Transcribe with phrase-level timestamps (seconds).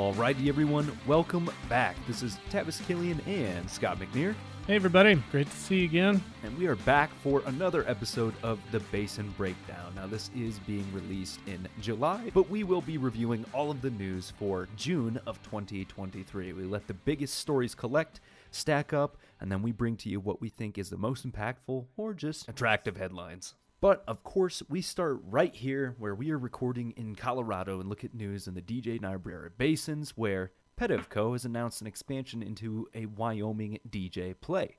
[0.00, 1.96] Alrighty, everyone, welcome back.
[2.06, 4.34] This is Tavis Killian and Scott McNear,
[4.66, 5.14] Hey, everybody.
[5.30, 6.22] Great to see you again.
[6.42, 9.94] and we are back for another episode of the Basin Breakdown.
[9.94, 13.88] Now, this is being released in July, but we will be reviewing all of the
[13.88, 16.52] news for June of 2023.
[16.52, 20.42] We let the biggest stories collect, stack up, and then we bring to you what
[20.42, 23.54] we think is the most impactful or just attractive headlines.
[23.80, 28.04] But of course, we start right here where we are recording in Colorado and look
[28.04, 33.06] at news in the DJ Niobrara basins where Pedevco has announced an expansion into a
[33.06, 34.78] Wyoming DJ play.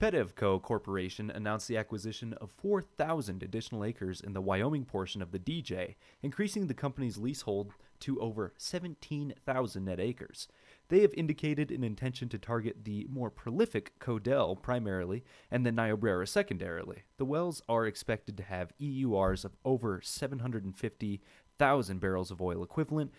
[0.00, 5.38] Pedevco Corporation announced the acquisition of 4,000 additional acres in the Wyoming portion of the
[5.38, 10.48] DJ, increasing the company's leasehold to over 17,000 net acres.
[10.92, 16.26] They have indicated an intention to target the more prolific Codell primarily and the Niobrara
[16.26, 17.04] secondarily.
[17.16, 23.10] The wells are expected to have EURs of over 750,000 barrels of oil equivalent,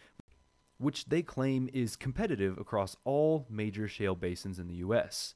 [0.78, 5.34] which they claim is competitive across all major shale basins in the U.S.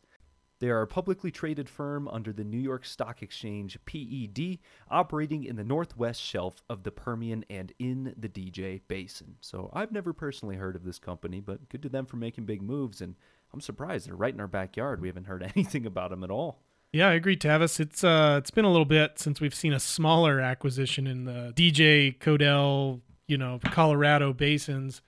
[0.59, 4.58] They are a publicly traded firm under the New York Stock Exchange PED,
[4.89, 9.36] operating in the northwest shelf of the Permian and in the DJ Basin.
[9.39, 12.64] So I've never personally heard of this company, but good to them for making big
[12.64, 13.02] moves.
[13.02, 13.16] And
[13.53, 14.99] I'm surprised they're right in our backyard.
[14.99, 16.59] We haven't heard anything about them at all.
[16.92, 17.80] Yeah, I agree, Tavis.
[17.80, 21.53] It's uh, it's been a little bit since we've seen a smaller acquisition in the
[21.55, 25.02] DJ, Codell, you know, Colorado basins.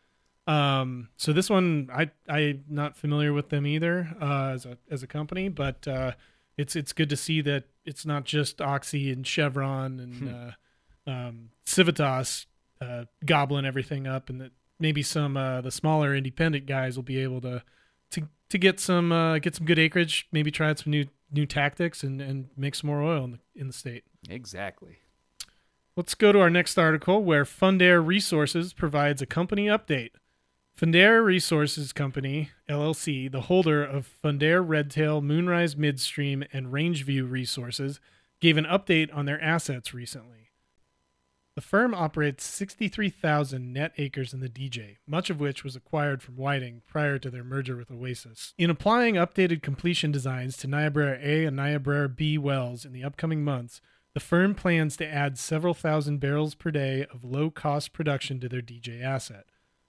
[0.50, 5.04] Um, so this one, I I'm not familiar with them either uh, as a as
[5.04, 6.14] a company, but uh,
[6.58, 11.50] it's it's good to see that it's not just Oxy and Chevron and uh, um,
[11.66, 12.48] Civitas
[12.82, 17.20] uh, gobbling everything up, and that maybe some uh, the smaller independent guys will be
[17.20, 17.62] able to
[18.10, 21.46] to to get some uh, get some good acreage, maybe try out some new new
[21.46, 24.04] tactics and and make some more oil in the in the state.
[24.28, 24.98] Exactly.
[25.96, 30.12] Let's go to our next article where Fundare Resources provides a company update.
[30.80, 38.00] Fundare Resources Company, LLC, the holder of Fundare Redtail, Moonrise Midstream, and Rangeview Resources,
[38.40, 40.52] gave an update on their assets recently.
[41.56, 46.38] The firm operates 63,000 net acres in the DJ, much of which was acquired from
[46.38, 48.54] Whiting prior to their merger with Oasis.
[48.58, 53.44] In applying updated completion designs to Niobrara A and Niobrara B wells in the upcoming
[53.44, 53.82] months,
[54.14, 58.48] the firm plans to add several thousand barrels per day of low cost production to
[58.48, 59.44] their DJ asset.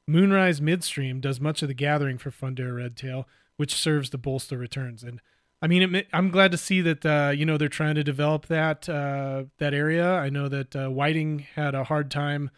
[0.07, 5.03] Moonrise Midstream does much of the gathering for Fundare Redtail, which serves to bolster returns.
[5.03, 5.21] And
[5.63, 8.47] I mean, it, I'm glad to see that uh, you know they're trying to develop
[8.47, 10.15] that uh, that area.
[10.15, 12.51] I know that uh, Whiting had a hard time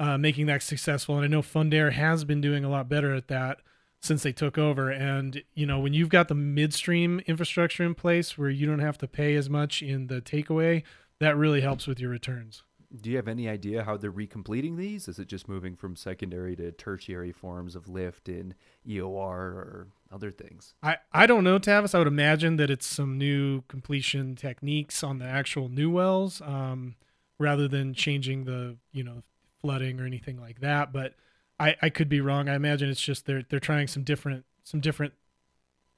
[0.00, 3.28] uh, making that successful, and I know Fundare has been doing a lot better at
[3.28, 3.58] that
[4.00, 4.90] since they took over.
[4.90, 8.98] And you know, when you've got the midstream infrastructure in place where you don't have
[8.98, 10.82] to pay as much in the takeaway,
[11.20, 12.62] that really helps with your returns.
[13.00, 15.08] Do you have any idea how they're recompleting these?
[15.08, 18.54] Is it just moving from secondary to tertiary forms of lift in
[18.86, 20.74] EOR or other things?
[20.82, 21.94] I, I don't know, Tavis.
[21.94, 26.96] I would imagine that it's some new completion techniques on the actual new wells, um,
[27.38, 29.22] rather than changing the you know
[29.60, 30.92] flooding or anything like that.
[30.92, 31.14] But
[31.58, 32.48] I, I could be wrong.
[32.48, 35.14] I imagine it's just they're they're trying some different some different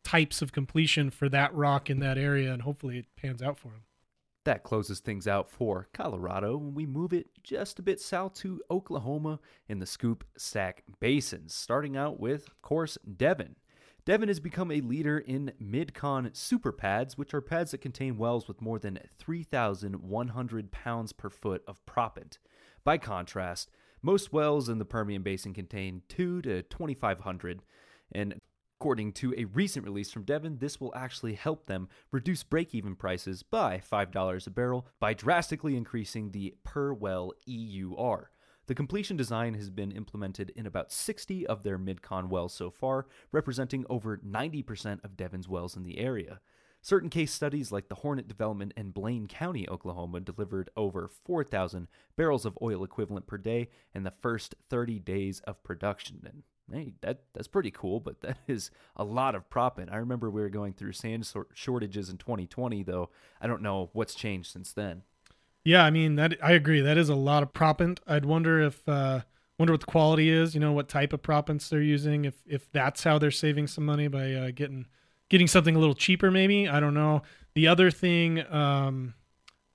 [0.05, 3.69] types of completion for that rock in that area, and hopefully it pans out for
[3.69, 3.83] them.
[4.49, 8.63] That closes things out for Colorado when we move it just a bit south to
[8.71, 13.57] Oklahoma in the Scoop Stack Basins, starting out with, of course, Devon.
[14.07, 18.49] Devon has become a leader in mid-con super pads, which are pads that contain wells
[18.49, 22.39] with more than 3,100 pounds per foot of proppant.
[22.85, 23.71] By contrast,
[24.01, 27.61] most wells in the Permian Basin contain 2 to 2,500,
[28.13, 28.41] and
[28.81, 32.95] According to a recent release from Devon, this will actually help them reduce break even
[32.95, 38.31] prices by $5 a barrel by drastically increasing the per well EUR.
[38.69, 43.09] The completion design has been implemented in about 60 of their Midcon wells so far,
[43.33, 46.39] representing over 90% of Devon's wells in the area.
[46.81, 52.47] Certain case studies like the Hornet development in Blaine County, Oklahoma, delivered over 4,000 barrels
[52.47, 56.45] of oil equivalent per day in the first 30 days of production.
[56.73, 59.93] Hey, that that's pretty cool, but that is a lot of proppant.
[59.93, 63.11] I remember we were going through sand shortages in 2020, though.
[63.41, 65.03] I don't know what's changed since then.
[65.65, 66.81] Yeah, I mean that I agree.
[66.81, 67.99] That is a lot of proppant.
[68.07, 69.21] I'd wonder if uh
[69.59, 72.71] wonder what the quality is, you know, what type of proppants they're using, if if
[72.73, 74.87] that's how they're saving some money by uh, getting
[75.29, 76.69] getting something a little cheaper maybe.
[76.69, 77.23] I don't know.
[77.55, 79.15] The other thing um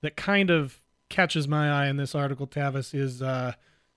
[0.02, 0.80] that kind of
[1.10, 3.52] catches my eye in this article Tavis is uh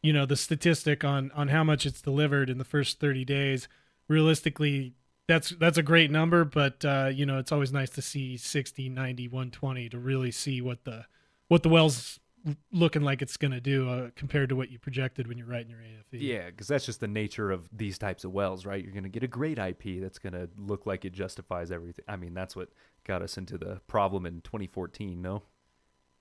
[0.07, 3.67] you know the statistic on on how much it's delivered in the first 30 days.
[4.07, 4.93] Realistically,
[5.27, 8.87] that's that's a great number, but uh you know, it's always nice to see 60,
[8.87, 11.05] 90, 120 to really see what the
[11.49, 12.21] what the wells
[12.71, 15.69] looking like it's going to do uh, compared to what you projected when you're writing
[15.69, 16.21] your AFE.
[16.21, 18.81] Yeah, because that's just the nature of these types of wells, right?
[18.81, 22.05] You're going to get a great IP that's going to look like it justifies everything.
[22.07, 22.69] I mean, that's what
[23.05, 25.43] got us into the problem in 2014, no?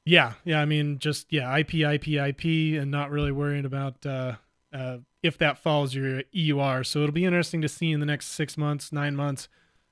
[0.06, 0.61] Yeah, yeah.
[0.61, 4.37] I mean, just yeah, IP, IP, IP, and not really worrying about uh,
[4.73, 6.85] uh, if that follows your EUR.
[6.85, 9.49] So it'll be interesting to see in the next six months, nine months,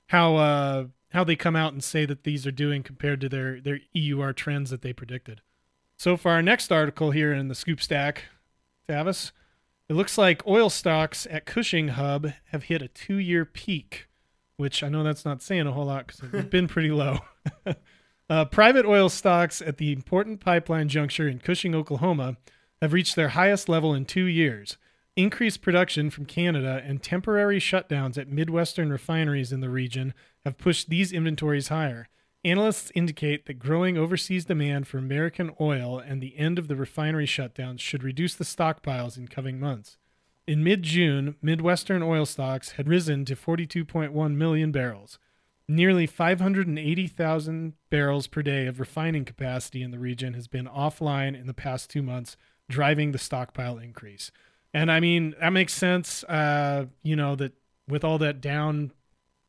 [0.07, 3.59] how uh, how they come out and say that these are doing compared to their
[3.59, 5.41] their EUR trends that they predicted.
[5.97, 8.23] So for our next article here in the Scoop Stack,
[8.87, 9.33] Tavis,
[9.89, 14.07] it looks like oil stocks at Cushing Hub have hit a two-year peak,
[14.55, 17.19] which I know that's not saying a whole lot because they've been pretty low.
[18.29, 22.37] uh, private oil stocks at the important pipeline juncture in Cushing, Oklahoma,
[22.81, 24.77] have reached their highest level in two years.
[25.15, 30.13] Increased production from Canada and temporary shutdowns at Midwestern refineries in the region
[30.43, 32.09] have pushed these inventories higher.
[32.43, 37.25] Analysts indicate that growing overseas demand for American oil and the end of the refinery
[37.25, 39.97] shutdowns should reduce the stockpiles in coming months.
[40.45, 45.17] In mid June, Midwestern oil stocks had risen to 42.1 million barrels.
[45.67, 51.47] Nearly 580,000 barrels per day of refining capacity in the region has been offline in
[51.47, 52.37] the past two months,
[52.69, 54.31] driving the stockpile increase.
[54.73, 57.53] And I mean, that makes sense, uh, you know, that
[57.87, 58.91] with all that down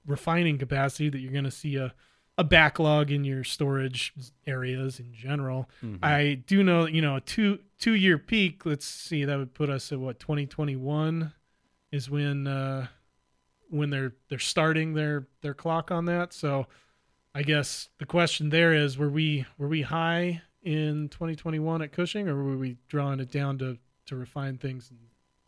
[0.06, 1.94] refining capacity, that you're going to see a
[2.38, 4.12] a backlog in your storage
[4.46, 5.68] areas in general.
[5.82, 6.04] Mm-hmm.
[6.04, 8.66] I do know, you know, a two two year peak.
[8.66, 11.32] Let's see, that would put us at what 2021
[11.92, 12.88] is when uh,
[13.70, 16.32] when they're they're starting their their clock on that.
[16.32, 16.66] So
[17.34, 22.28] I guess the question there is, were we were we high in 2021 at Cushing,
[22.28, 24.90] or were we drawing it down to to refine things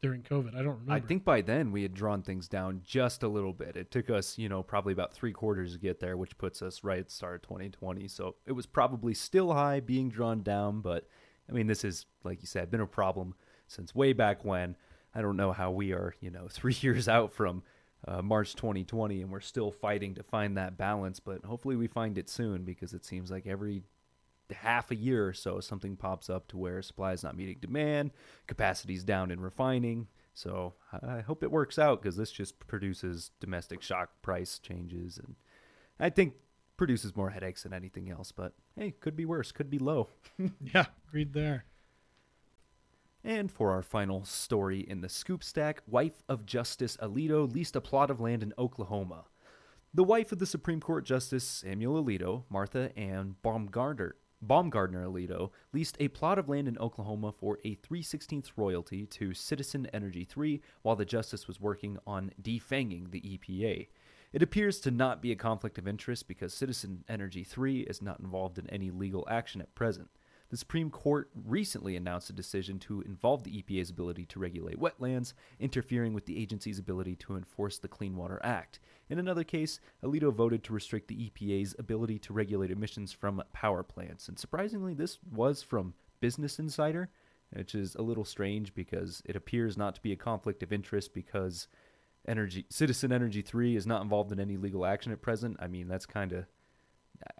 [0.00, 0.54] during COVID.
[0.54, 0.92] I don't remember.
[0.92, 3.76] I think by then we had drawn things down just a little bit.
[3.76, 6.84] It took us, you know, probably about three quarters to get there, which puts us
[6.84, 8.06] right at the start of 2020.
[8.08, 10.80] So it was probably still high, being drawn down.
[10.80, 11.08] But
[11.48, 13.34] I mean, this is, like you said, been a problem
[13.66, 14.76] since way back when.
[15.14, 17.62] I don't know how we are, you know, three years out from
[18.06, 21.20] uh, March 2020 and we're still fighting to find that balance.
[21.20, 23.82] But hopefully we find it soon because it seems like every
[24.54, 28.10] half a year or so, something pops up to where supply is not meeting demand,
[28.46, 30.08] capacity is down in refining.
[30.34, 35.34] So I hope it works out because this just produces domestic shock price changes, and
[35.98, 36.34] I think
[36.76, 38.30] produces more headaches than anything else.
[38.30, 40.10] But hey, could be worse, could be low.
[40.60, 41.64] yeah, read there.
[43.24, 47.80] And for our final story in the scoop stack, wife of Justice Alito leased a
[47.80, 49.24] plot of land in Oklahoma.
[49.92, 54.14] The wife of the Supreme Court Justice Samuel Alito, Martha Ann Baumgartner,
[54.46, 59.86] Baumgardner Alito leased a plot of land in Oklahoma for a 3/16th royalty to Citizen
[59.86, 63.88] Energy 3 while the justice was working on defanging the EPA.
[64.32, 68.20] It appears to not be a conflict of interest because Citizen Energy 3 is not
[68.20, 70.08] involved in any legal action at present.
[70.50, 75.34] The Supreme Court recently announced a decision to involve the EPA's ability to regulate wetlands,
[75.60, 78.80] interfering with the agency's ability to enforce the Clean Water Act.
[79.10, 83.82] In another case, Alito voted to restrict the EPA's ability to regulate emissions from power
[83.82, 84.28] plants.
[84.28, 87.10] And surprisingly, this was from Business Insider,
[87.52, 91.12] which is a little strange because it appears not to be a conflict of interest
[91.12, 91.68] because
[92.26, 95.58] Energy Citizen Energy 3 is not involved in any legal action at present.
[95.60, 96.46] I mean, that's kind of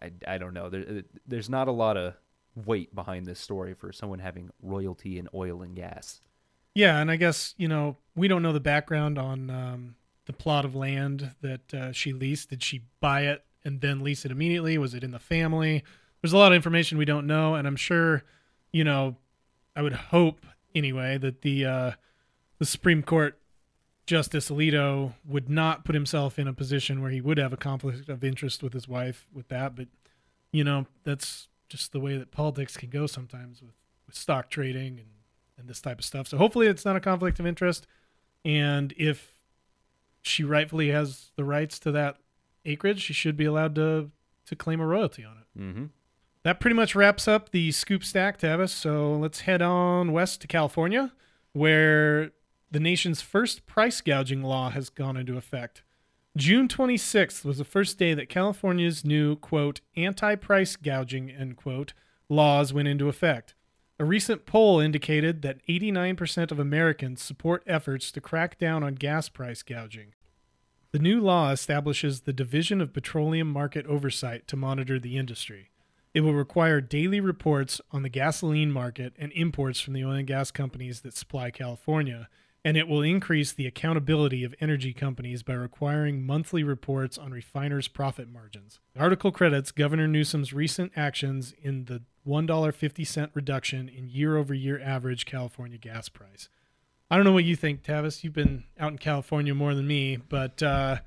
[0.03, 0.69] I, I don't know.
[0.69, 2.15] There, there's not a lot of
[2.55, 6.21] weight behind this story for someone having royalty in oil and gas.
[6.75, 9.95] Yeah, and I guess you know we don't know the background on um,
[10.27, 12.51] the plot of land that uh, she leased.
[12.51, 14.79] Did she buy it and then lease it immediately?
[14.79, 15.83] Was it in the family?
[16.23, 18.25] There's a lot of information we don't know, and I'm sure,
[18.73, 19.17] you know,
[19.75, 21.91] I would hope anyway that the uh,
[22.59, 23.39] the Supreme Court
[24.07, 28.09] Justice Alito would not put himself in a position where he would have a conflict
[28.09, 29.77] of interest with his wife with that.
[29.77, 29.89] But
[30.51, 33.75] you know, that's just the way that politics can go sometimes with,
[34.07, 35.09] with stock trading and,
[35.59, 36.29] and this type of stuff.
[36.29, 37.87] So hopefully it's not a conflict of interest.
[38.45, 39.35] And if
[40.23, 42.17] she rightfully has the rights to that
[42.65, 44.11] acreage, she should be allowed to
[44.47, 45.61] to claim a royalty on it.
[45.61, 45.85] Mm-hmm.
[46.43, 48.71] That pretty much wraps up the scoop stack, Tavis.
[48.71, 51.13] So let's head on west to California,
[51.53, 52.31] where
[52.71, 55.83] the nation's first price gouging law has gone into effect.
[56.39, 61.95] June 26th was the first day that California's new, quote, anti price gouging, end quote,
[62.29, 63.55] laws went into effect.
[63.99, 69.29] A recent poll indicated that 89% of Americans support efforts to crack down on gas
[69.29, 70.15] price gouging.
[70.93, 75.73] The new law establishes the Division of Petroleum Market Oversight to monitor the industry.
[76.15, 80.27] It will require daily reports on the gasoline market and imports from the oil and
[80.27, 82.29] gas companies that supply California,
[82.65, 87.89] and it will increase the accountability of energy companies by requiring monthly reports on refiners'
[87.89, 88.81] profit margins.
[88.95, 94.81] The article credits Governor Newsom's recent actions in the $1.50 reduction in year over year
[94.81, 96.49] average California gas price.
[97.11, 98.23] I don't know what you think, Tavis.
[98.23, 100.99] You've been out in California more than me, but uh,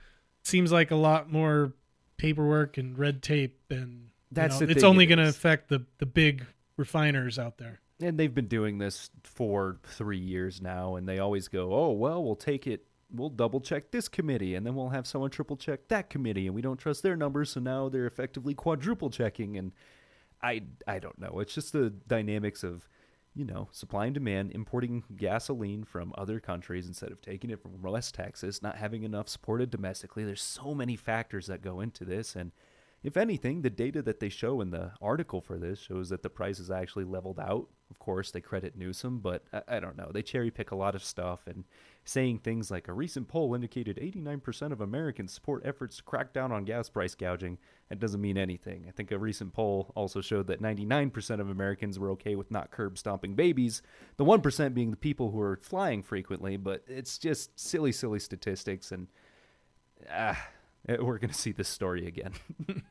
[0.41, 1.74] it seems like a lot more
[2.17, 5.86] paperwork and red tape, and That's you know, it's only it going to affect the
[6.00, 7.81] the big refiners out there.
[8.01, 12.24] And they've been doing this for three years now, and they always go, "Oh well,
[12.24, 12.86] we'll take it.
[13.13, 16.55] We'll double check this committee, and then we'll have someone triple check that committee, and
[16.55, 19.74] we don't trust their numbers, so now they're effectively quadruple checking." And
[20.41, 21.39] I, I don't know.
[21.39, 22.89] It's just the dynamics of,
[23.36, 27.81] you know, supply and demand, importing gasoline from other countries instead of taking it from
[27.81, 30.24] West Texas, not having enough supported domestically.
[30.25, 32.51] There's so many factors that go into this, and
[33.03, 36.29] if anything, the data that they show in the article for this shows that the
[36.29, 37.67] price is actually leveled out.
[37.89, 40.12] Of course, they credit Newsom, but I, I don't know.
[40.13, 41.63] They cherry pick a lot of stuff and
[42.05, 46.51] saying things like a recent poll indicated 89% of Americans support efforts to crack down
[46.51, 47.58] on gas price gouging.
[47.89, 48.86] That doesn't mean anything.
[48.88, 52.70] I think a recent poll also showed that 99% of Americans were okay with not
[52.70, 53.81] curb stomping babies,
[54.17, 58.91] the 1% being the people who are flying frequently, but it's just silly, silly statistics,
[58.91, 59.08] and
[60.10, 60.48] ah,
[61.00, 62.33] we're going to see this story again.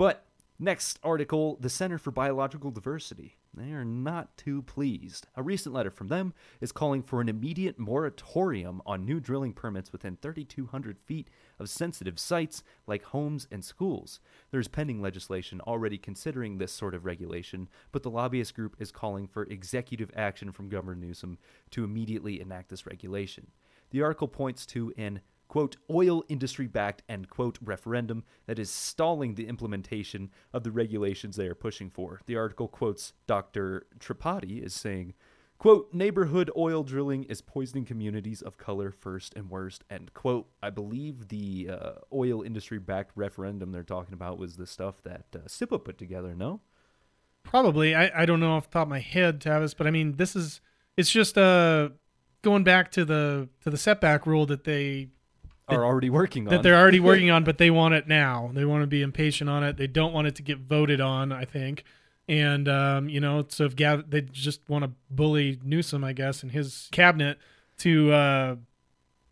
[0.00, 0.24] But
[0.58, 3.36] next article, the Center for Biological Diversity.
[3.52, 5.26] They are not too pleased.
[5.36, 9.92] A recent letter from them is calling for an immediate moratorium on new drilling permits
[9.92, 14.20] within 3,200 feet of sensitive sites like homes and schools.
[14.52, 19.26] There's pending legislation already considering this sort of regulation, but the lobbyist group is calling
[19.26, 21.36] for executive action from Governor Newsom
[21.72, 23.48] to immediately enact this regulation.
[23.90, 25.20] The article points to an
[25.50, 31.34] quote, oil industry backed, end quote, referendum that is stalling the implementation of the regulations
[31.34, 32.20] they are pushing for.
[32.26, 33.88] The article quotes Dr.
[33.98, 35.14] Tripathi as saying,
[35.58, 40.46] quote, neighborhood oil drilling is poisoning communities of color first and worst, end quote.
[40.62, 45.24] I believe the uh, oil industry backed referendum they're talking about was the stuff that
[45.34, 46.60] uh, CIPA put together, no?
[47.42, 47.92] Probably.
[47.96, 50.36] I, I don't know off the top of my head, Tavis, but I mean this
[50.36, 50.60] is
[50.96, 51.88] it's just uh
[52.42, 55.08] going back to the to the setback rule that they
[55.72, 58.50] Are already working on that they're already working on, but they want it now.
[58.52, 59.76] They want to be impatient on it.
[59.76, 61.32] They don't want it to get voted on.
[61.32, 61.84] I think,
[62.28, 66.42] and um, you know, so if Gav- they just want to bully Newsom, I guess,
[66.42, 67.38] and his cabinet
[67.78, 68.56] to uh,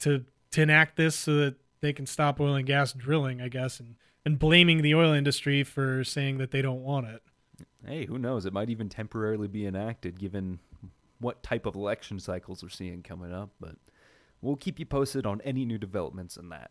[0.00, 3.80] to to enact this so that they can stop oil and gas drilling, I guess,
[3.80, 7.22] and and blaming the oil industry for saying that they don't want it.
[7.86, 8.44] Hey, who knows?
[8.44, 10.58] It might even temporarily be enacted given
[11.20, 13.76] what type of election cycles we're seeing coming up, but
[14.40, 16.70] we'll keep you posted on any new developments in that.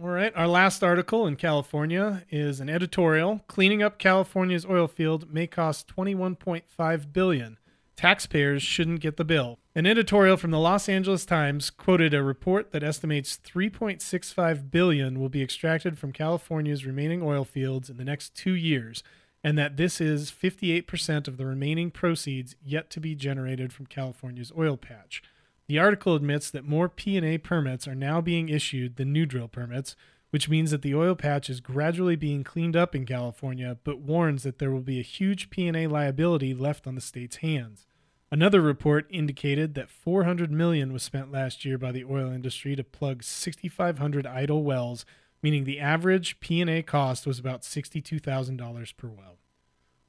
[0.00, 0.32] All right.
[0.36, 3.40] Our last article in California is an editorial.
[3.46, 7.58] Cleaning up California's oil field may cost 21.5 billion.
[7.96, 9.58] Taxpayers shouldn't get the bill.
[9.74, 15.30] An editorial from the Los Angeles Times quoted a report that estimates 3.65 billion will
[15.30, 19.02] be extracted from California's remaining oil fields in the next 2 years
[19.42, 24.50] and that this is 58% of the remaining proceeds yet to be generated from California's
[24.58, 25.22] oil patch.
[25.68, 29.96] The article admits that more P&A permits are now being issued than new drill permits,
[30.30, 34.44] which means that the oil patch is gradually being cleaned up in California, but warns
[34.44, 37.86] that there will be a huge P&A liability left on the state's hands.
[38.30, 42.84] Another report indicated that 400 million was spent last year by the oil industry to
[42.84, 45.04] plug 6500 idle wells,
[45.42, 49.38] meaning the average P&A cost was about $62,000 per well.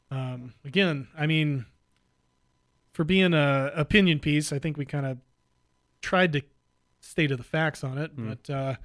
[0.10, 1.66] Um, again, I mean
[2.98, 5.20] for being a opinion piece, I think we kind of
[6.08, 6.42] tried to
[7.02, 8.30] stay to the facts on it, Hmm.
[8.30, 8.76] but uh,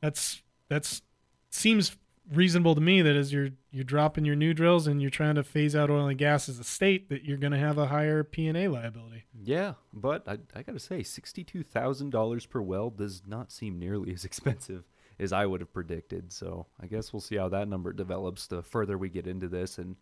[0.00, 1.02] that's that's
[1.50, 1.96] seems
[2.32, 5.42] reasonable to me that as you're you're dropping your new drills and you're trying to
[5.42, 8.22] phase out oil and gas as a state, that you're going to have a higher
[8.24, 9.24] P and A liability.
[9.42, 14.12] Yeah, but I, I gotta say, sixty-two thousand dollars per well does not seem nearly
[14.12, 14.84] as expensive
[15.18, 16.32] as I would have predicted.
[16.32, 19.78] So I guess we'll see how that number develops the further we get into this,
[19.78, 19.96] and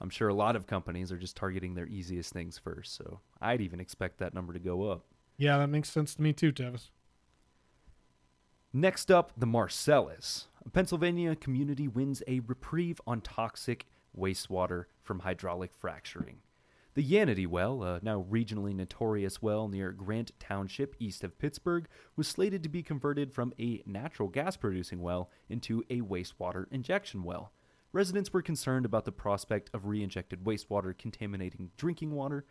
[0.00, 2.94] I'm sure a lot of companies are just targeting their easiest things first.
[2.96, 5.04] So I'd even expect that number to go up.
[5.36, 6.90] Yeah, that makes sense to me too, Tavis.
[8.72, 10.48] Next up, the Marcellus.
[10.66, 13.86] A Pennsylvania community wins a reprieve on toxic
[14.18, 16.38] wastewater from hydraulic fracturing.
[16.94, 22.28] The Yanity well, a now regionally notorious well near Grant Township east of Pittsburgh, was
[22.28, 27.52] slated to be converted from a natural gas producing well into a wastewater injection well.
[27.92, 32.44] Residents were concerned about the prospect of re injected wastewater contaminating drinking water,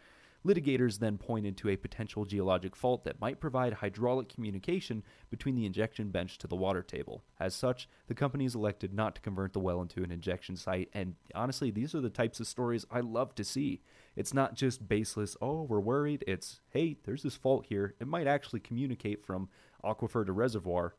[0.46, 5.66] Litigators then pointed to a potential geologic fault that might provide hydraulic communication between the
[5.66, 7.24] injection bench to the water table.
[7.40, 11.16] As such, the companies elected not to convert the well into an injection site, and
[11.34, 13.82] honestly, these are the types of stories I love to see.
[14.18, 16.26] It's not just baseless, oh, we're worried.
[16.28, 17.96] It's, hey, there's this fault here.
[18.02, 19.48] It might actually communicate from
[19.84, 20.96] aquifer to reservoir.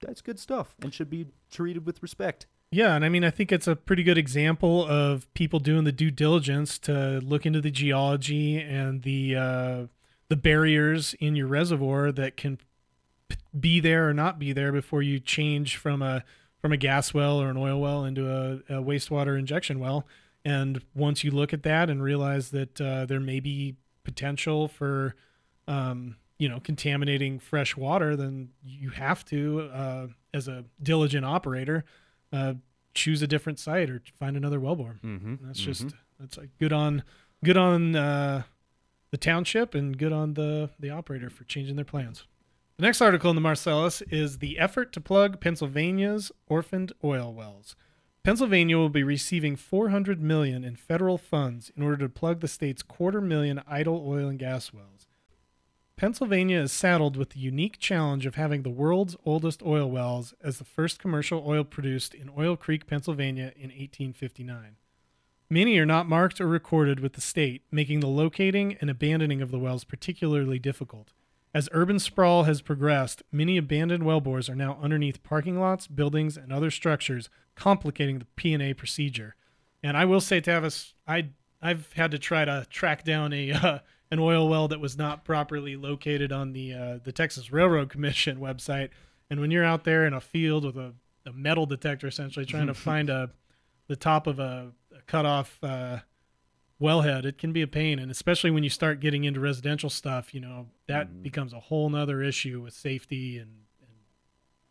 [0.00, 2.46] That's good stuff and should be treated with respect.
[2.74, 5.92] Yeah, and I mean, I think it's a pretty good example of people doing the
[5.92, 9.86] due diligence to look into the geology and the uh,
[10.28, 12.58] the barriers in your reservoir that can
[13.58, 16.24] be there or not be there before you change from a
[16.62, 20.06] from a gas well or an oil well into a, a wastewater injection well.
[20.42, 25.14] And once you look at that and realize that uh, there may be potential for,
[25.68, 31.84] um, you know, contaminating fresh water, then you have to, uh, as a diligent operator,
[32.32, 32.54] uh,
[32.94, 35.00] choose a different site or find another wellbore.
[35.00, 35.36] Mm-hmm.
[35.42, 35.86] That's just
[36.18, 37.02] that's like good on
[37.44, 38.42] good on uh,
[39.10, 42.24] the township and good on the the operator for changing their plans.
[42.76, 47.76] The next article in the Marcellus is the effort to plug Pennsylvania's orphaned oil wells.
[48.24, 52.82] Pennsylvania will be receiving 400 million in federal funds in order to plug the state's
[52.82, 55.06] quarter million idle oil and gas wells.
[55.96, 60.58] Pennsylvania is saddled with the unique challenge of having the world's oldest oil wells as
[60.58, 64.76] the first commercial oil produced in Oil Creek, Pennsylvania in 1859.
[65.48, 69.50] Many are not marked or recorded with the state, making the locating and abandoning of
[69.50, 71.12] the wells particularly difficult.
[71.54, 76.50] As urban sprawl has progressed, many abandoned wellbores are now underneath parking lots, buildings, and
[76.50, 79.36] other structures, complicating the P&A procedure.
[79.82, 81.28] And I will say, Tavis, I
[81.60, 83.78] I've had to try to track down a uh,
[84.12, 88.38] an oil well that was not properly located on the uh, the Texas Railroad Commission
[88.48, 88.90] website.
[89.30, 90.92] And when you're out there in a field with a,
[91.26, 93.30] a metal detector, essentially trying to find a
[93.88, 95.98] the top of a, a cut off uh,
[96.80, 97.98] wellhead, it can be a pain.
[97.98, 101.22] And especially when you start getting into residential stuff, you know that Mhm.
[101.22, 103.62] becomes a whole nother issue with safety and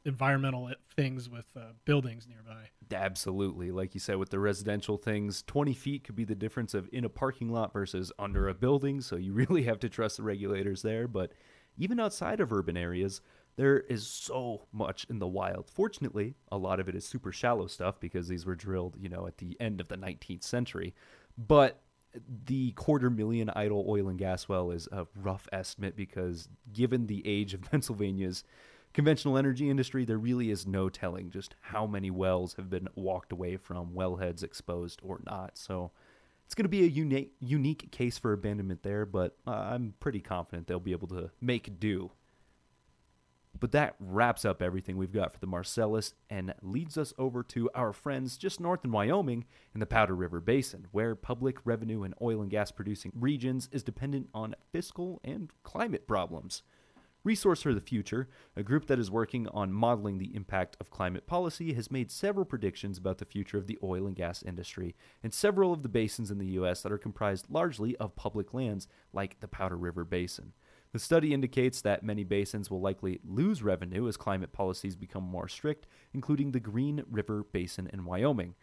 [0.05, 2.69] environmental things with uh, buildings nearby.
[2.93, 3.71] Absolutely.
[3.71, 7.05] Like you said, with the residential things, 20 feet could be the difference of in
[7.05, 9.01] a parking lot versus under a building.
[9.01, 11.07] So you really have to trust the regulators there.
[11.07, 11.33] But
[11.77, 13.21] even outside of urban areas,
[13.55, 15.69] there is so much in the wild.
[15.69, 19.27] Fortunately, a lot of it is super shallow stuff because these were drilled, you know,
[19.27, 20.93] at the end of the 19th century.
[21.37, 21.81] But
[22.45, 27.25] the quarter million idle oil and gas well is a rough estimate because given the
[27.25, 28.43] age of Pennsylvania's
[28.93, 33.31] conventional energy industry, there really is no telling just how many wells have been walked
[33.31, 35.57] away from, wellheads exposed or not.
[35.57, 35.91] So
[36.45, 40.19] it's going to be a unique unique case for abandonment there, but uh, I'm pretty
[40.19, 42.11] confident they'll be able to make do.
[43.57, 47.69] But that wraps up everything we've got for the Marcellus and leads us over to
[47.75, 52.13] our friends just north in Wyoming in the Powder River Basin, where public revenue in
[52.21, 56.63] oil and gas producing regions is dependent on fiscal and climate problems.
[57.23, 61.27] Resource for the Future, a group that is working on modeling the impact of climate
[61.27, 65.31] policy, has made several predictions about the future of the oil and gas industry in
[65.31, 66.81] several of the basins in the U.S.
[66.81, 70.53] that are comprised largely of public lands, like the Powder River Basin.
[70.93, 75.47] The study indicates that many basins will likely lose revenue as climate policies become more
[75.47, 78.55] strict, including the Green River Basin in Wyoming.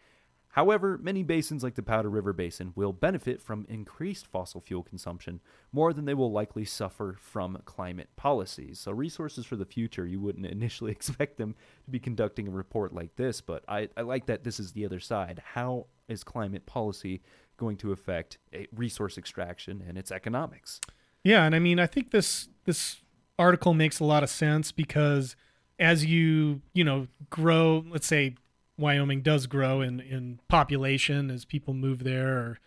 [0.53, 5.41] However, many basins like the Powder River Basin will benefit from increased fossil fuel consumption
[5.71, 8.79] more than they will likely suffer from climate policies.
[8.79, 12.93] So, resources for the future, you wouldn't initially expect them to be conducting a report
[12.93, 15.41] like this, but I, I like that this is the other side.
[15.53, 17.21] How is climate policy
[17.57, 20.81] going to affect eh, resource extraction and its economics?
[21.23, 23.01] Yeah, and I mean, I think this this
[23.37, 25.35] article makes a lot of sense because
[25.77, 28.35] as you you know grow, let's say
[28.79, 32.59] Wyoming does grow in in population as people move there, or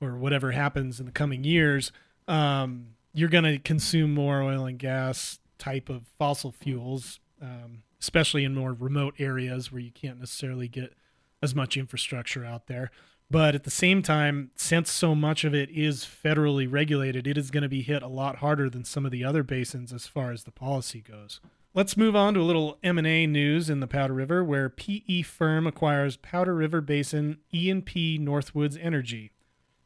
[0.00, 1.92] or whatever happens in the coming years,
[2.26, 8.44] um, you're going to consume more oil and gas type of fossil fuels, um, especially
[8.44, 10.94] in more remote areas where you can't necessarily get
[11.42, 12.90] as much infrastructure out there.
[13.30, 17.50] But at the same time, since so much of it is federally regulated, it is
[17.50, 20.32] going to be hit a lot harder than some of the other basins as far
[20.32, 21.40] as the policy goes.
[21.72, 25.68] Let's move on to a little M&A news in the Powder River, where PE firm
[25.68, 29.30] acquires Powder River Basin E&P Northwoods Energy.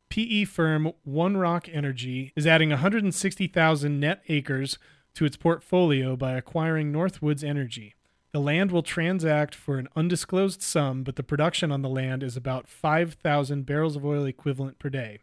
[0.09, 4.79] PE firm One Rock Energy is adding 160,000 net acres
[5.13, 7.95] to its portfolio by acquiring Northwoods Energy.
[8.33, 12.35] The land will transact for an undisclosed sum, but the production on the land is
[12.35, 15.19] about 5,000 barrels of oil equivalent per day.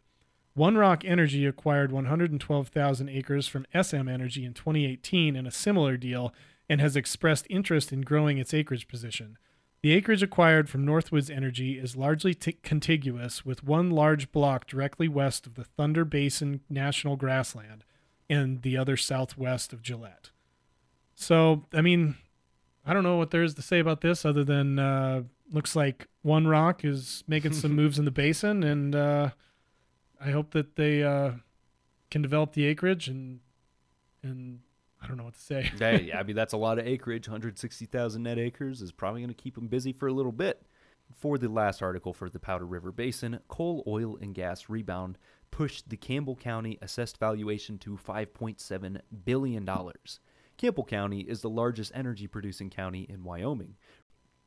[0.54, 6.32] One Rock Energy acquired 112,000 acres from SM Energy in 2018 in a similar deal
[6.72, 9.36] and has expressed interest in growing its acreage position.
[9.82, 15.06] The acreage acquired from Northwoods Energy is largely t- contiguous with one large block directly
[15.06, 17.84] west of the Thunder Basin National Grassland
[18.30, 20.30] and the other southwest of Gillette.
[21.14, 22.16] So, I mean,
[22.86, 26.06] I don't know what there is to say about this other than uh, looks like
[26.22, 29.28] One Rock is making some moves in the basin, and uh,
[30.18, 31.32] I hope that they uh,
[32.10, 33.40] can develop the acreage and
[34.22, 34.60] and
[35.02, 35.70] I don't know what to say.
[35.78, 37.28] hey, I mean, that's a lot of acreage.
[37.28, 40.62] 160,000 net acres is probably going to keep them busy for a little bit.
[41.14, 45.18] For the last article for the Powder River Basin, coal, oil, and gas rebound
[45.50, 49.68] pushed the Campbell County assessed valuation to $5.7 billion.
[50.56, 53.74] Campbell County is the largest energy producing county in Wyoming.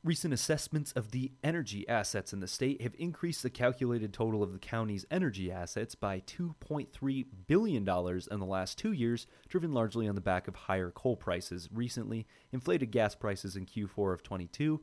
[0.06, 4.54] Recent assessments of the energy assets in the state have increased the calculated total of
[4.54, 10.14] the county's energy assets by $2.3 billion in the last two years, driven largely on
[10.14, 14.80] the back of higher coal prices recently, inflated gas prices in Q4 of 22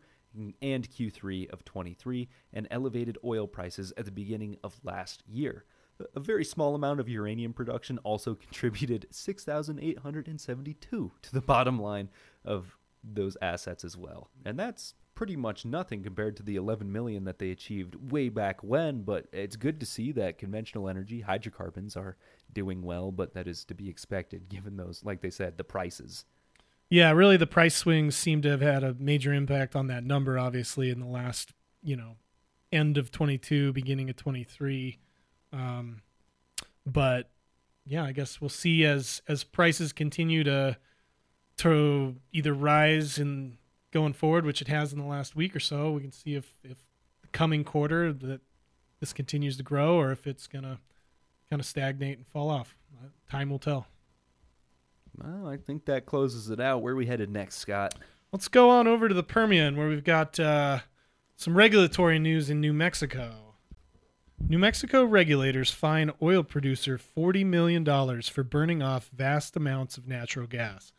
[0.61, 5.67] and Q3 of 23, and elevated oil prices at the beginning of last year.
[6.17, 12.11] A very small amount of uranium production also contributed 6,872 to the bottom line
[12.45, 14.29] of those assets as well.
[14.45, 18.61] And that's pretty much nothing compared to the 11 million that they achieved way back
[18.65, 22.17] when, but it's good to see that conventional energy, hydrocarbons are
[22.53, 26.25] doing well, but that is to be expected given those like they said the prices.
[26.91, 30.41] Yeah, really the price swings seem to have had a major impact on that number
[30.41, 31.53] obviously in the last,
[31.85, 32.17] you know,
[32.73, 34.99] end of 22, beginning of 23.
[35.53, 36.03] Um,
[36.85, 37.31] but
[37.87, 40.79] yeah, I guess we'll see as as prices continue to
[41.59, 43.59] to either rise and
[43.93, 45.93] going forward, which it has in the last week or so.
[45.93, 46.79] We can see if if
[47.23, 48.41] the coming quarter that
[49.01, 50.81] this continues to grow or if it's gonna
[51.51, 52.75] kind of stagnate and fall off.
[52.97, 53.87] Uh, time will tell.
[55.17, 56.83] Well, I think that closes it out.
[56.83, 57.95] Where are we headed next, Scott?
[58.33, 60.79] Let's go on over to the Permian, where we've got uh,
[61.37, 63.53] some regulatory news in New Mexico.
[64.49, 67.85] New Mexico regulators fine oil producer $40 million
[68.23, 70.93] for burning off vast amounts of natural gas.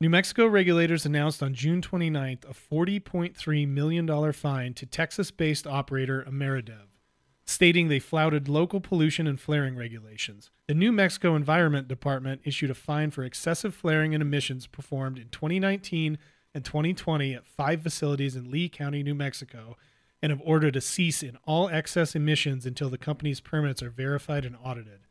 [0.00, 6.24] New Mexico regulators announced on June 29th a $40.3 million fine to Texas based operator
[6.28, 6.86] Ameredev,
[7.44, 10.52] stating they flouted local pollution and flaring regulations.
[10.68, 15.30] The New Mexico Environment Department issued a fine for excessive flaring and emissions performed in
[15.30, 16.16] 2019
[16.54, 19.76] and 2020 at five facilities in Lee County, New Mexico,
[20.22, 24.44] and have ordered a cease in all excess emissions until the company's permits are verified
[24.44, 25.07] and audited.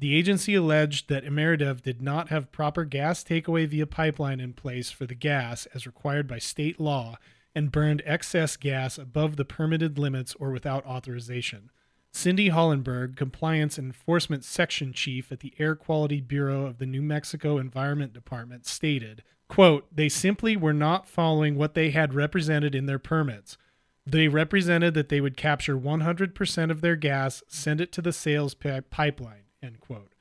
[0.00, 4.92] The agency alleged that Ameredev did not have proper gas takeaway via pipeline in place
[4.92, 7.16] for the gas as required by state law
[7.52, 11.70] and burned excess gas above the permitted limits or without authorization.
[12.12, 17.58] Cindy Hollenberg, Compliance Enforcement Section Chief at the Air Quality Bureau of the New Mexico
[17.58, 22.98] Environment Department, stated, quote, They simply were not following what they had represented in their
[23.00, 23.58] permits.
[24.06, 28.54] They represented that they would capture 100% of their gas, send it to the sales
[28.54, 29.47] pi- pipeline.
[29.62, 30.12] End quote.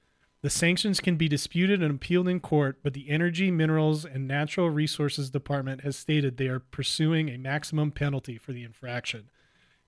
[0.41, 4.69] The sanctions can be disputed and appealed in court, but the Energy, Minerals, and Natural
[4.69, 9.29] Resources Department has stated they are pursuing a maximum penalty for the infraction.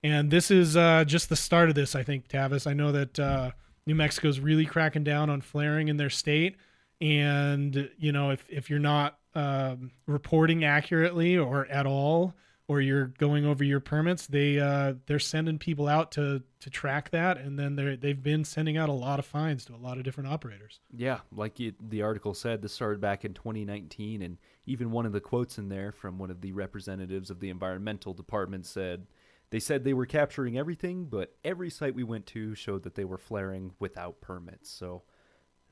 [0.02, 2.66] And this is uh, just the start of this, I think, Tavis.
[2.66, 3.50] I know that uh,
[3.86, 6.56] New Mexico's really cracking down on flaring in their state.
[7.00, 12.34] And, you know, if, if you're not um, reporting accurately or at all,
[12.70, 17.10] or you're going over your permits, they uh, they're sending people out to to track
[17.10, 19.98] that, and then they they've been sending out a lot of fines to a lot
[19.98, 20.78] of different operators.
[20.96, 25.10] Yeah, like you, the article said, this started back in 2019, and even one of
[25.10, 29.08] the quotes in there from one of the representatives of the environmental department said.
[29.50, 33.04] They said they were capturing everything, but every site we went to showed that they
[33.04, 34.70] were flaring without permits.
[34.70, 35.02] So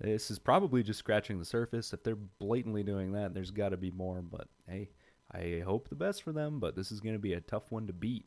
[0.01, 1.93] this is probably just scratching the surface.
[1.93, 4.21] If they're blatantly doing that, there's got to be more.
[4.21, 4.91] But hey,
[5.31, 7.87] I hope the best for them, but this is going to be a tough one
[7.87, 8.27] to beat.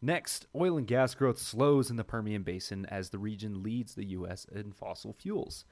[0.00, 4.04] Next, oil and gas growth slows in the Permian Basin as the region leads the
[4.06, 4.44] U.S.
[4.52, 5.64] in fossil fuels.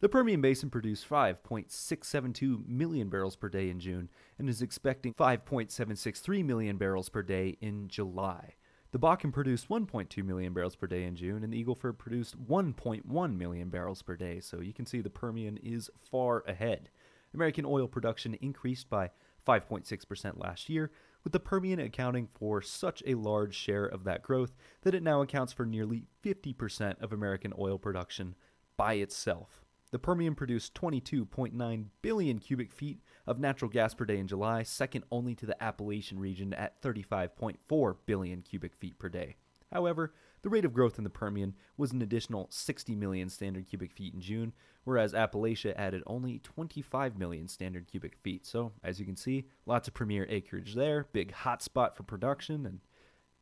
[0.00, 6.44] The Permian Basin produced 5.672 million barrels per day in June and is expecting 5.763
[6.44, 8.54] million barrels per day in July.
[8.92, 12.42] The Bakken produced 1.2 million barrels per day in June, and the Eagle Ford produced
[12.42, 16.90] 1.1 million barrels per day, so you can see the Permian is far ahead.
[17.34, 19.10] American oil production increased by
[19.48, 20.90] 5.6% last year,
[21.24, 25.22] with the Permian accounting for such a large share of that growth that it now
[25.22, 28.34] accounts for nearly 50% of American oil production
[28.76, 29.64] by itself.
[29.90, 35.04] The Permian produced 22.9 billion cubic feet of natural gas per day in July, second
[35.10, 39.36] only to the Appalachian region at 35.4 billion cubic feet per day.
[39.72, 43.92] However, the rate of growth in the Permian was an additional 60 million standard cubic
[43.92, 44.52] feet in June,
[44.84, 48.46] whereas Appalachia added only 25 million standard cubic feet.
[48.46, 52.80] So, as you can see, lots of premier acreage there, big hotspot for production, and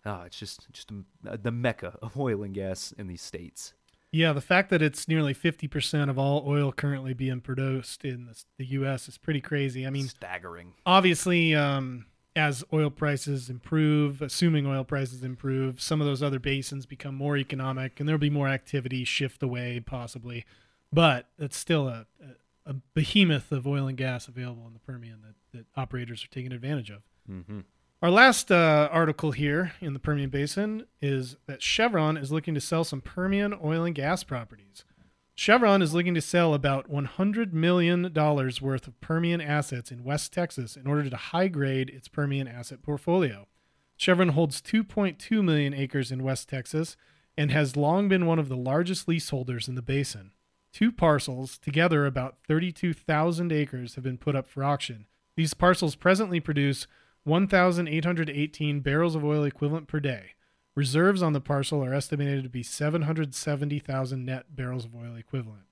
[0.05, 0.91] ah, it's just just
[1.27, 3.75] a, the mecca of oil and gas in these states.
[4.13, 8.45] Yeah, the fact that it's nearly 50% of all oil currently being produced in the,
[8.57, 9.09] the U.S.
[9.09, 9.87] is pretty crazy.
[9.87, 10.73] I mean, staggering.
[10.87, 16.85] Obviously, um, as oil prices improve, assuming oil prices improve, some of those other basins
[16.85, 20.44] become more economic and there'll be more activity shift away, possibly.
[20.92, 22.07] But it's still a,
[22.66, 26.53] a, behemoth of oil and gas available in the Permian that, that operators are taking
[26.53, 27.03] advantage of.
[27.31, 27.61] Mm-hmm.
[28.03, 32.61] Our last uh, article here in the Permian Basin is that Chevron is looking to
[32.61, 34.85] sell some Permian oil and gas properties.
[35.38, 40.77] Chevron is looking to sell about $100 million worth of Permian assets in West Texas
[40.77, 43.46] in order to high grade its Permian asset portfolio.
[43.99, 46.96] Chevron holds 2.2 million acres in West Texas
[47.37, 50.31] and has long been one of the largest leaseholders in the basin.
[50.72, 55.05] Two parcels, together about 32,000 acres, have been put up for auction.
[55.37, 56.87] These parcels presently produce
[57.25, 60.31] 1,818 barrels of oil equivalent per day.
[60.77, 65.62] Reserves on the parcel are estimated to be 770,000 net barrels of oil equivalent.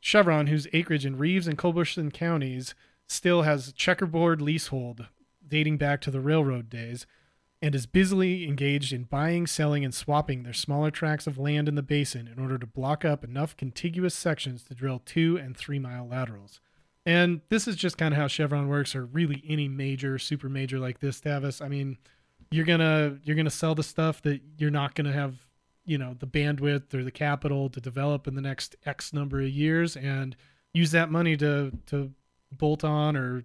[0.00, 2.74] Chevron, whose acreage in Reeves and Culberson counties
[3.08, 5.08] still has checkerboard leasehold
[5.46, 7.06] dating back to the railroad days,
[7.60, 11.74] and is busily engaged in buying, selling, and swapping their smaller tracts of land in
[11.74, 15.78] the basin in order to block up enough contiguous sections to drill two and three
[15.78, 16.60] mile laterals.
[17.06, 20.78] And this is just kind of how Chevron works, or really any major, super major
[20.78, 21.64] like this, Tavis.
[21.64, 21.98] I mean,
[22.54, 25.34] you're gonna you're gonna sell the stuff that you're not gonna have,
[25.84, 29.48] you know, the bandwidth or the capital to develop in the next X number of
[29.48, 30.36] years, and
[30.72, 32.12] use that money to to
[32.52, 33.44] bolt on or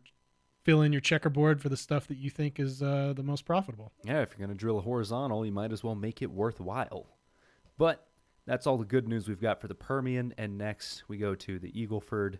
[0.63, 3.91] fill in your checkerboard for the stuff that you think is uh, the most profitable.
[4.04, 7.08] Yeah, if you're gonna drill a horizontal, you might as well make it worthwhile.
[7.80, 8.06] But
[8.45, 11.58] that's all the good news we've got for the Permian, and next we go to
[11.58, 12.38] the Eagleford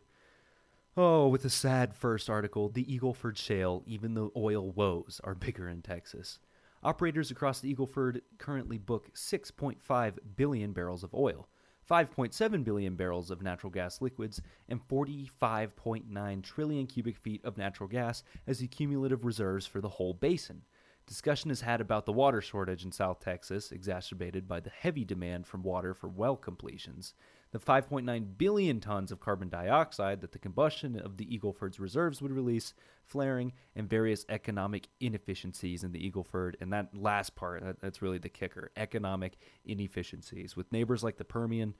[0.98, 5.70] Oh, with a sad first article, the Eagleford Shale, even the oil woes are bigger
[5.70, 6.40] in Texas.
[6.82, 11.50] Operators across the Eagleford currently book 6.5 billion barrels of oil,
[11.90, 18.24] 5.7 billion barrels of natural gas liquids, and 45.9 trillion cubic feet of natural gas
[18.48, 20.62] as the cumulative reserves for the whole basin.
[21.06, 25.48] Discussion is had about the water shortage in South Texas, exacerbated by the heavy demand
[25.48, 27.14] from water for well completions
[27.52, 32.32] the 5.9 billion tons of carbon dioxide that the combustion of the Eagleford's reserves would
[32.32, 36.56] release, flaring, and various economic inefficiencies in the Eagleford.
[36.62, 40.56] And that last part, that, that's really the kicker economic inefficiencies.
[40.56, 41.74] With neighbors like the Permian,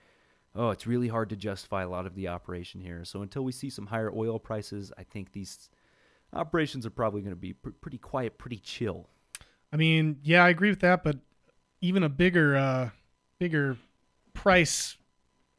[0.56, 3.06] oh, it's really hard to justify a lot of the operation here.
[3.06, 5.70] So until we see some higher oil prices, I think these
[6.34, 9.08] operations are probably going to be pr- pretty quiet, pretty chill.
[9.72, 11.18] I mean, yeah, I agree with that, but
[11.80, 12.90] even a bigger, uh,
[13.38, 13.78] bigger
[14.34, 14.98] price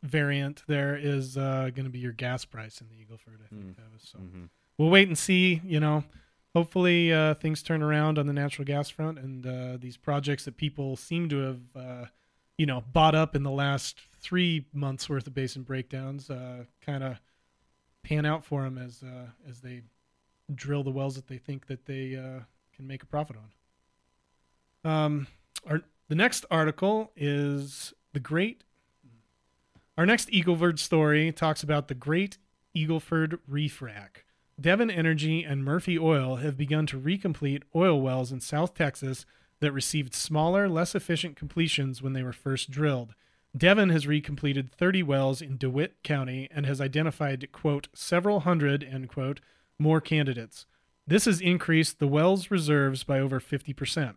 [0.03, 3.43] variant there is uh, going to be your gas price in the Eagleford.
[3.45, 3.77] I think mm.
[3.99, 4.19] so.
[4.19, 4.45] Mm-hmm.
[4.79, 5.61] We'll wait and see.
[5.65, 6.05] You know,
[6.55, 10.57] hopefully uh, things turn around on the natural gas front, and uh, these projects that
[10.57, 12.05] people seem to have, uh,
[12.57, 17.05] you know, bought up in the last three months worth of basin breakdowns, uh, kind
[17.05, 17.21] of
[18.03, 19.83] pan out for them as uh, as they
[20.55, 22.11] drill the wells that they think that they
[22.75, 24.91] can make a profit on.
[24.91, 25.27] Um,
[25.67, 28.65] our the next article is the Great
[29.99, 32.39] our next Eagleford story talks about the Great
[32.77, 34.25] Eagleford Refrac.
[34.61, 39.25] Devon Energy and Murphy Oil have begun to recomplete oil wells in South Texas
[39.61, 43.15] that received smaller, less efficient completions when they were first drilled.
[43.57, 49.09] Devon has recompleted 30 wells in DeWitt County and has identified, quote, several hundred, end
[49.09, 49.41] quote,
[49.79, 50.67] more candidates.
[51.07, 54.15] This has increased the well's reserves by over 50%.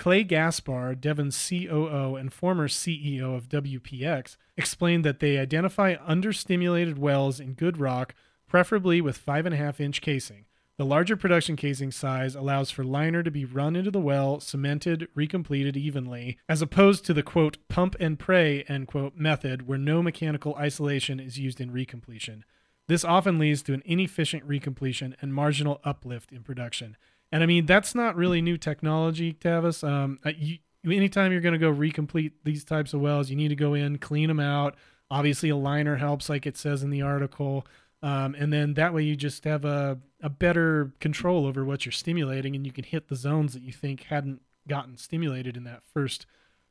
[0.00, 7.38] Clay Gaspar, Devon's COO and former CEO of WPX, explained that they identify understimulated wells
[7.38, 8.14] in good rock,
[8.48, 10.46] preferably with 5.5 inch casing.
[10.78, 15.06] The larger production casing size allows for liner to be run into the well, cemented,
[15.14, 20.02] recompleted evenly, as opposed to the quote pump and pray end quote method where no
[20.02, 22.40] mechanical isolation is used in recompletion.
[22.88, 26.96] This often leads to an inefficient recompletion and marginal uplift in production.
[27.32, 29.86] And I mean, that's not really new technology, Tavis.
[29.86, 33.56] Um, you, anytime you're going to go recomplete these types of wells, you need to
[33.56, 34.76] go in, clean them out.
[35.10, 37.66] Obviously, a liner helps, like it says in the article.
[38.02, 41.92] Um, and then that way you just have a, a better control over what you're
[41.92, 45.82] stimulating and you can hit the zones that you think hadn't gotten stimulated in that
[45.92, 46.26] first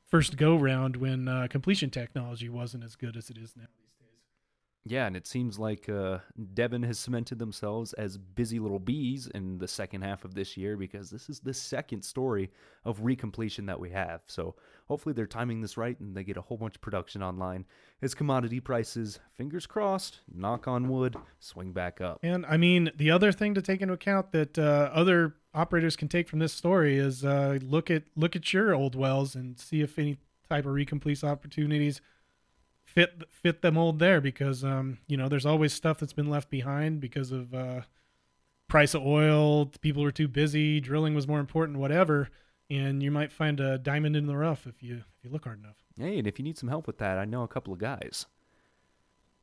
[0.07, 3.67] first go round when uh, completion technology wasn't as good as it is now.
[4.85, 6.19] Yeah, and it seems like uh,
[6.53, 10.77] Devon has cemented themselves as busy little bees in the second half of this year
[10.77, 12.49] because this is the second story
[12.85, 14.21] of recompletion that we have.
[14.27, 14.55] So
[14.87, 17.65] hopefully they're timing this right and they get a whole bunch of production online
[18.01, 22.19] as commodity prices, fingers crossed, knock on wood, swing back up.
[22.23, 26.07] And I mean, the other thing to take into account that uh, other operators can
[26.07, 29.81] take from this story is uh, look at look at your old wells and see
[29.81, 30.17] if any
[30.49, 32.01] type of recompletes opportunities
[32.93, 36.49] fit fit the mold there because um, you know there's always stuff that's been left
[36.49, 37.81] behind because of uh,
[38.67, 39.67] price of oil.
[39.81, 40.79] People were too busy.
[40.79, 41.77] Drilling was more important.
[41.77, 42.29] Whatever.
[42.71, 45.59] And you might find a diamond in the rough if you if you look hard
[45.59, 45.77] enough.
[45.97, 48.25] Hey, and if you need some help with that, I know a couple of guys.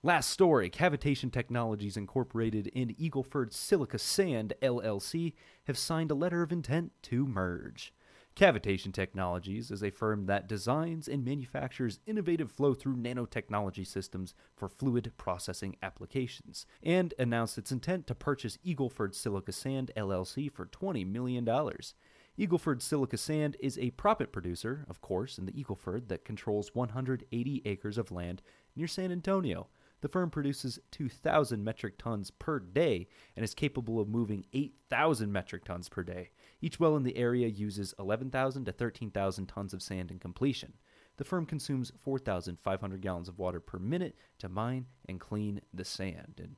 [0.02, 5.32] Last story Cavitation Technologies Incorporated and Eagleford Silica Sand LLC
[5.64, 7.92] have signed a letter of intent to merge.
[8.36, 14.68] Cavitation Technologies is a firm that designs and manufactures innovative flow through nanotechnology systems for
[14.68, 21.10] fluid processing applications, and announced its intent to purchase Eagleford Silica Sand LLC for $20
[21.10, 21.46] million.
[21.46, 27.62] Eagleford Silica Sand is a proppant producer, of course, in the Eagleford that controls 180
[27.64, 28.42] acres of land
[28.76, 29.68] near San Antonio.
[30.02, 35.64] The firm produces 2,000 metric tons per day and is capable of moving 8,000 metric
[35.64, 36.30] tons per day.
[36.66, 40.72] Each well in the area uses 11,000 to 13,000 tons of sand in completion.
[41.16, 46.40] The firm consumes 4,500 gallons of water per minute to mine and clean the sand.
[46.42, 46.56] And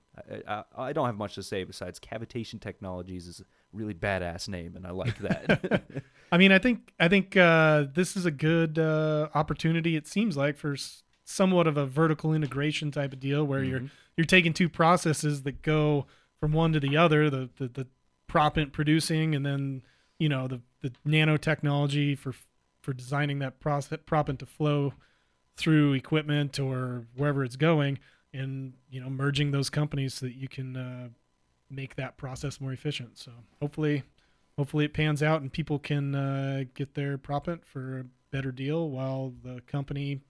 [0.49, 3.45] I, I, I, don't have much to say besides Cavitation Technologies is a
[3.75, 5.83] really badass name, and I like that.
[6.33, 9.95] I mean, I think I think uh, this is a good uh, opportunity.
[9.95, 10.75] It seems like for
[11.27, 13.71] somewhat of a vertical integration type of deal where mm-hmm.
[13.71, 13.83] you're
[14.17, 16.07] you're taking two processes that go
[16.41, 17.29] from one to the other.
[17.29, 17.87] The the, the
[18.27, 19.83] proppant producing and then
[20.19, 22.35] you know the the nanotechnology for
[22.81, 24.95] for designing that process proppant to flow
[25.57, 27.99] through equipment or wherever it's going
[28.33, 31.09] and you know merging those companies so that you can uh,
[31.71, 33.19] make that process more efficient.
[33.19, 34.05] So hopefully
[34.57, 38.91] hopefully it pans out and people can uh, get their proppant for a better deal
[38.91, 40.21] while the company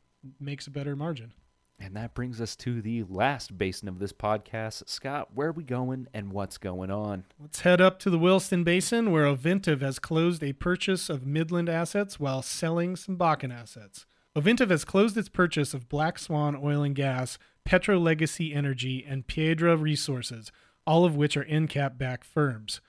[0.41, 1.33] makes a better margin
[1.81, 4.89] and that brings us to the last basin of this podcast.
[4.89, 7.25] Scott, where are we going and what's going on?
[7.41, 11.69] Let's head up to the Williston Basin, where Ovintiv has closed a purchase of Midland
[11.69, 14.07] assets while selling some Bakken assets.
[14.37, 19.27] Ovintiv has closed its purchase of Black Swan Oil and Gas, Petro Legacy Energy, and
[19.27, 20.51] Piedra Resources,
[20.87, 22.81] all of which are EnCap backed firms.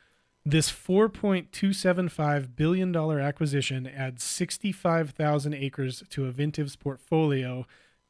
[0.45, 7.67] This $4.275 billion acquisition adds 65,000 acres to Ovintiv's portfolio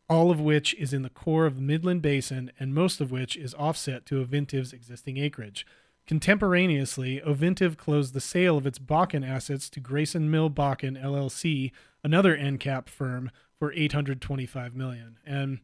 [0.10, 3.38] all of which is in the core of the Midland Basin and most of which
[3.38, 5.66] is offset to Ovintiv's existing acreage.
[6.08, 11.72] Contemporaneously, Oventive closed the sale of its Bakken assets to Grayson Mill Bakken LLC,
[12.04, 15.20] another EnCap firm, for 825 million.
[15.24, 15.60] And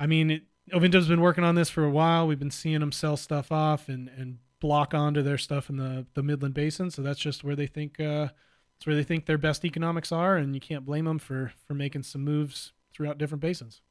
[0.00, 2.26] I mean, it, Ovintiv's been working on this for a while.
[2.26, 6.06] We've been seeing them sell stuff off and and block onto their stuff in the
[6.14, 6.90] the Midland Basin.
[6.90, 8.28] So that's just where they think uh,
[8.76, 11.74] it's where they think their best economics are, and you can't blame them for for
[11.74, 13.82] making some moves throughout different basins.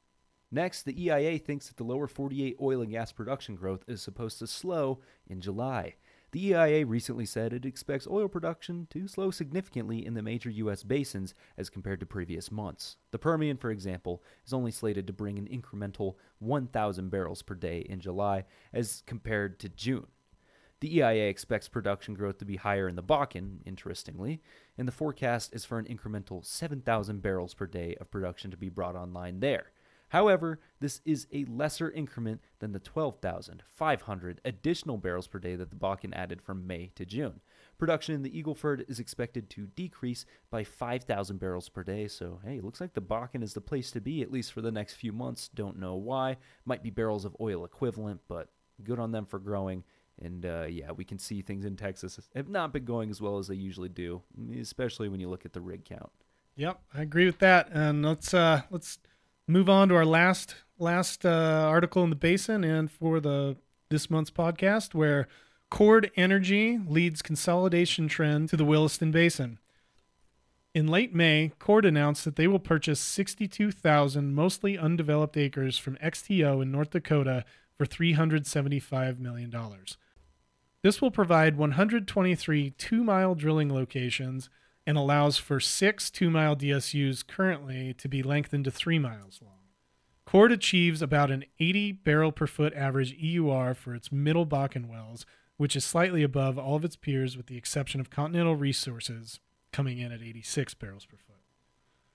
[0.50, 4.38] Next, the EIA thinks that the lower 48 oil and gas production growth is supposed
[4.38, 5.94] to slow in July.
[6.32, 10.82] The EIA recently said it expects oil production to slow significantly in the major U.S.
[10.82, 12.96] basins as compared to previous months.
[13.10, 17.80] The Permian, for example, is only slated to bring an incremental 1,000 barrels per day
[17.80, 20.06] in July as compared to June.
[20.80, 24.42] The EIA expects production growth to be higher in the Bakken, interestingly,
[24.76, 28.68] and the forecast is for an incremental 7,000 barrels per day of production to be
[28.68, 29.72] brought online there.
[30.12, 35.76] However, this is a lesser increment than the 12,500 additional barrels per day that the
[35.76, 37.40] Bakken added from May to June.
[37.78, 42.60] Production in the Eagleford is expected to decrease by 5,000 barrels per day, so hey,
[42.60, 45.14] looks like the Bakken is the place to be, at least for the next few
[45.14, 45.48] months.
[45.48, 46.36] Don't know why.
[46.66, 48.50] Might be barrels of oil equivalent, but
[48.84, 49.82] good on them for growing
[50.22, 53.38] and uh, yeah, we can see things in Texas have not been going as well
[53.38, 54.22] as they usually do,
[54.58, 56.10] especially when you look at the rig count.
[56.56, 57.68] Yep, I agree with that.
[57.72, 58.98] And let's uh, let's
[59.46, 63.56] move on to our last last uh, article in the basin and for the
[63.88, 65.28] this month's podcast, where
[65.70, 69.58] Chord Energy leads consolidation trend to the Williston Basin.
[70.74, 76.62] In late May, Cord announced that they will purchase 62,000 mostly undeveloped acres from XTO
[76.62, 77.44] in North Dakota
[77.76, 79.54] for $375 million.
[80.82, 84.50] This will provide 123 two mile drilling locations
[84.86, 89.58] and allows for six two mile DSUs currently to be lengthened to three miles long.
[90.26, 95.24] Chord achieves about an 80 barrel per foot average EUR for its middle Bakken wells,
[95.56, 99.40] which is slightly above all of its peers with the exception of Continental Resources
[99.72, 101.36] coming in at 86 barrels per foot.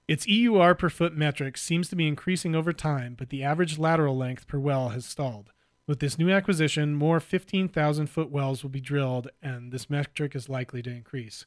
[0.08, 4.18] Its EUR per foot metric seems to be increasing over time, but the average lateral
[4.18, 5.52] length per well has stalled.
[5.88, 10.50] With this new acquisition, more 15,000 foot wells will be drilled, and this metric is
[10.50, 11.46] likely to increase.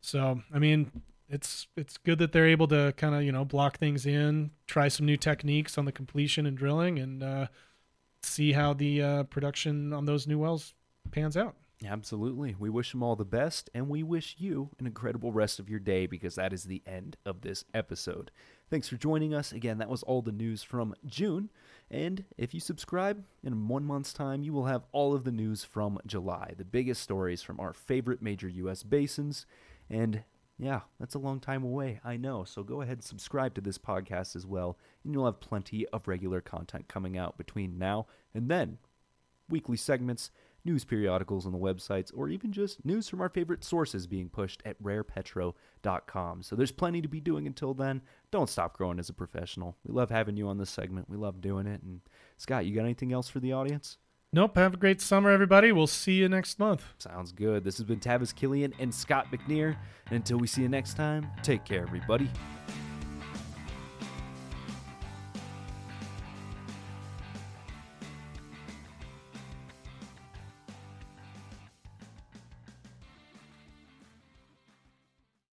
[0.00, 0.90] So, I mean,
[1.28, 4.88] it's it's good that they're able to kind of you know block things in, try
[4.88, 7.46] some new techniques on the completion and drilling, and uh,
[8.22, 10.72] see how the uh, production on those new wells
[11.10, 11.54] pans out.
[11.84, 12.54] Absolutely.
[12.58, 15.80] We wish them all the best, and we wish you an incredible rest of your
[15.80, 18.30] day because that is the end of this episode.
[18.70, 19.52] Thanks for joining us.
[19.52, 21.50] Again, that was all the news from June.
[21.90, 25.62] And if you subscribe, in one month's time, you will have all of the news
[25.62, 28.82] from July, the biggest stories from our favorite major U.S.
[28.82, 29.44] basins.
[29.90, 30.22] And
[30.58, 32.44] yeah, that's a long time away, I know.
[32.44, 36.08] So go ahead and subscribe to this podcast as well, and you'll have plenty of
[36.08, 38.78] regular content coming out between now and then.
[39.50, 40.30] Weekly segments
[40.64, 44.62] news periodicals on the websites, or even just news from our favorite sources being pushed
[44.64, 46.42] at rarepetro.com.
[46.42, 48.02] So there's plenty to be doing until then.
[48.30, 49.76] Don't stop growing as a professional.
[49.86, 51.08] We love having you on this segment.
[51.08, 51.82] We love doing it.
[51.82, 52.00] And
[52.36, 53.98] Scott, you got anything else for the audience?
[54.32, 54.56] Nope.
[54.56, 55.72] Have a great summer, everybody.
[55.72, 56.84] We'll see you next month.
[56.98, 57.64] Sounds good.
[57.64, 59.76] This has been Tavis Killian and Scott McNear.
[60.06, 62.30] And until we see you next time, take care, everybody.